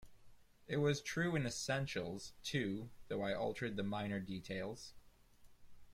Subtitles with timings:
[0.67, 4.95] It was true in essentials, too, though I altered the minor details.